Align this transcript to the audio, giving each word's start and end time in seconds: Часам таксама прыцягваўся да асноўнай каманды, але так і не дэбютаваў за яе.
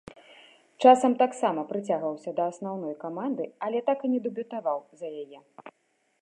Часам 0.85 1.11
таксама 1.19 1.65
прыцягваўся 1.71 2.33
да 2.39 2.43
асноўнай 2.53 2.97
каманды, 3.05 3.43
але 3.69 3.83
так 3.91 3.99
і 4.09 4.13
не 4.15 4.19
дэбютаваў 4.25 4.79
за 5.05 5.15
яе. 5.23 5.39